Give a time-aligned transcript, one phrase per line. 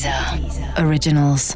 [0.00, 1.54] Deezer Originals.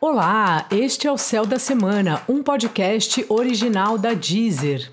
[0.00, 4.90] Olá, este é o Céu da Semana, um podcast original da Deezer.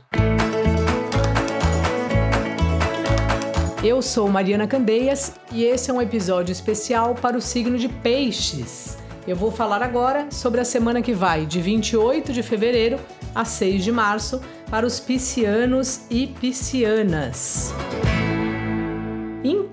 [3.81, 8.97] Eu sou Mariana Candeias e esse é um episódio especial para o signo de Peixes.
[9.25, 12.99] Eu vou falar agora sobre a semana que vai de 28 de fevereiro
[13.33, 17.73] a 6 de março para os piscianos e piscianas.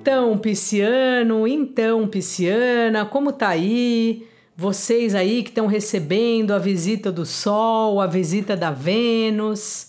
[0.04, 4.26] Então, pisciano, então, pisciana, como tá aí?
[4.54, 9.88] Vocês aí que estão recebendo a visita do Sol, a visita da Vênus,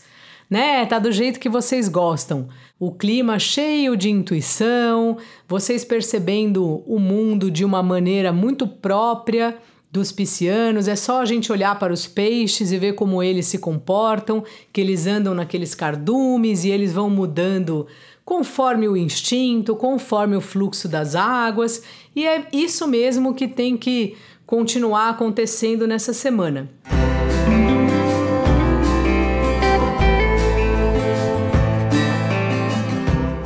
[0.49, 0.85] né?
[0.85, 2.47] Tá do jeito que vocês gostam.
[2.79, 5.17] O clima cheio de intuição,
[5.49, 9.57] vocês percebendo o mundo de uma maneira muito própria
[9.91, 13.57] dos piscianos, é só a gente olhar para os peixes e ver como eles se
[13.57, 17.85] comportam, que eles andam naqueles cardumes e eles vão mudando
[18.25, 21.83] conforme o instinto, conforme o fluxo das águas,
[22.15, 24.17] e é isso mesmo que tem que
[24.47, 26.67] continuar acontecendo nessa semana.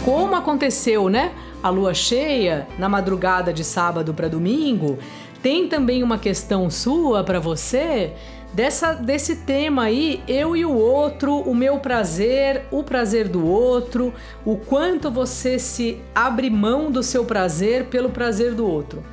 [0.05, 1.33] Como aconteceu, né?
[1.61, 4.97] A lua cheia na madrugada de sábado para domingo,
[5.43, 8.13] tem também uma questão sua para você
[8.53, 14.13] dessa desse tema aí, eu e o outro, o meu prazer, o prazer do outro,
[14.45, 19.03] o quanto você se abre mão do seu prazer pelo prazer do outro.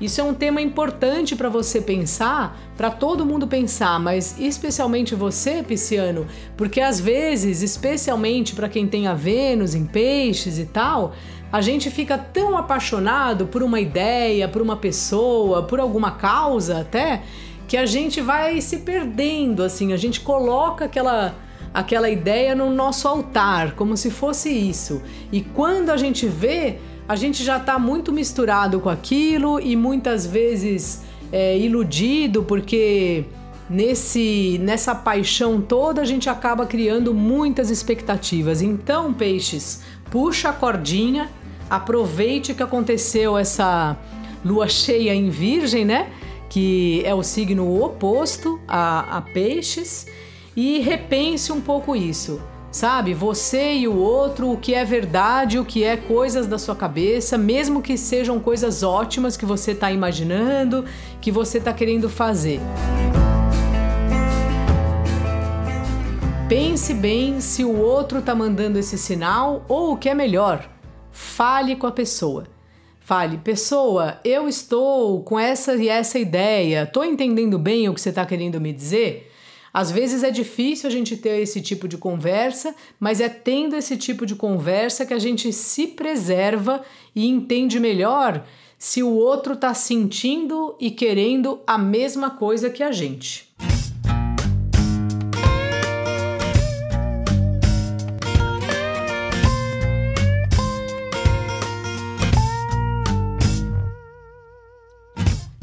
[0.00, 5.62] Isso é um tema importante para você pensar, para todo mundo pensar, mas especialmente você,
[5.62, 11.14] Pisciano, porque às vezes, especialmente para quem tem a Vênus em peixes e tal,
[11.52, 17.22] a gente fica tão apaixonado por uma ideia, por uma pessoa, por alguma causa até,
[17.66, 21.34] que a gente vai se perdendo, assim, a gente coloca aquela
[21.72, 25.02] aquela ideia no nosso altar, como se fosse isso.
[25.32, 30.24] E quando a gente vê, a gente já está muito misturado com aquilo e muitas
[30.24, 33.24] vezes é, iludido, porque
[33.68, 38.62] nesse nessa paixão toda a gente acaba criando muitas expectativas.
[38.62, 41.28] Então, peixes, puxa a cordinha,
[41.68, 43.96] aproveite que aconteceu essa
[44.44, 46.08] lua cheia em Virgem, né?
[46.54, 50.06] Que é o signo oposto a, a Peixes,
[50.54, 52.40] e repense um pouco isso.
[52.70, 56.76] Sabe, você e o outro, o que é verdade, o que é coisas da sua
[56.76, 60.84] cabeça, mesmo que sejam coisas ótimas que você está imaginando,
[61.20, 62.60] que você está querendo fazer.
[66.48, 70.68] Pense bem se o outro está mandando esse sinal ou o que é melhor,
[71.16, 72.53] Fale com a pessoa.
[73.04, 78.08] Fale, pessoa, eu estou com essa e essa ideia, estou entendendo bem o que você
[78.08, 79.30] está querendo me dizer?
[79.74, 83.98] Às vezes é difícil a gente ter esse tipo de conversa, mas é tendo esse
[83.98, 86.82] tipo de conversa que a gente se preserva
[87.14, 88.42] e entende melhor
[88.78, 93.52] se o outro está sentindo e querendo a mesma coisa que a gente.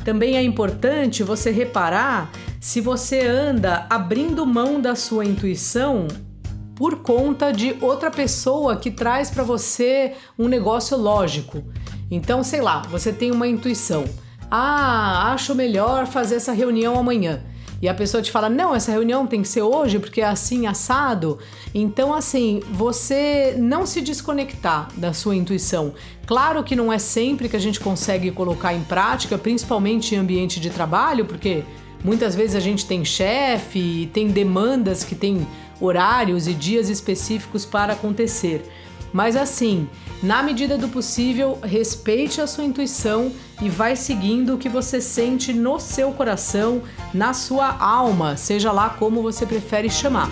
[0.04, 6.08] Também é importante você reparar se você anda abrindo mão da sua intuição
[6.76, 11.64] por conta de outra pessoa que traz para você um negócio lógico.
[12.10, 14.06] Então, sei lá, você tem uma intuição.
[14.50, 17.44] Ah, acho melhor fazer essa reunião amanhã
[17.82, 20.68] e a pessoa te fala: não, essa reunião tem que ser hoje porque é assim
[20.68, 21.40] assado.
[21.74, 25.94] Então, assim, você não se desconectar da sua intuição.
[26.26, 30.60] Claro que não é sempre que a gente consegue colocar em prática, principalmente em ambiente
[30.60, 31.64] de trabalho, porque
[32.04, 35.46] muitas vezes a gente tem chefe, tem demandas que tem
[35.80, 38.64] horários e dias específicos para acontecer.
[39.14, 39.90] Mas assim,
[40.24, 45.52] na medida do possível, respeite a sua intuição e vai seguindo o que você sente
[45.52, 46.82] no seu coração,
[47.14, 50.30] na sua alma, seja lá como você prefere chamar.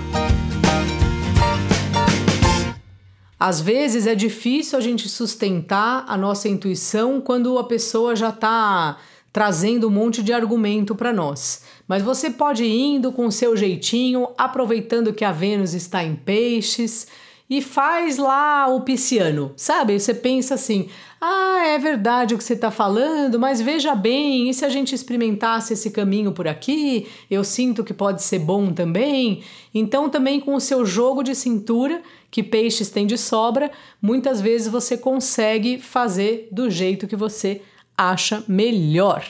[3.39, 8.97] Às vezes é difícil a gente sustentar a nossa intuição quando a pessoa já está
[9.31, 11.63] trazendo um monte de argumento para nós.
[11.87, 16.15] Mas você pode ir indo com o seu jeitinho, aproveitando que a Vênus está em
[16.15, 17.07] peixes
[17.49, 19.99] e faz lá o pisciano, sabe?
[19.99, 20.87] Você pensa assim:
[21.19, 24.93] ah, é verdade o que você está falando, mas veja bem, e se a gente
[24.93, 27.07] experimentasse esse caminho por aqui?
[27.29, 29.43] Eu sinto que pode ser bom também.
[29.73, 34.67] Então, também com o seu jogo de cintura, que peixes têm de sobra, muitas vezes
[34.67, 37.61] você consegue fazer do jeito que você
[37.97, 39.25] acha melhor.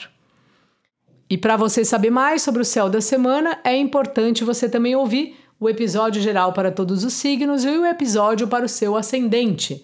[1.30, 5.38] E para você saber mais sobre o céu da semana, é importante você também ouvir
[5.59, 9.83] o episódio geral para todos os signos e o episódio para o seu ascendente.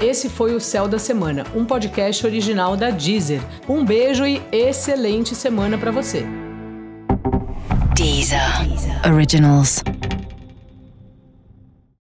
[0.00, 3.42] Esse foi o Céu da Semana, um podcast original da Deezer.
[3.68, 6.24] Um beijo e excelente semana para você.
[7.94, 8.40] Deezer.
[9.12, 9.82] Originals.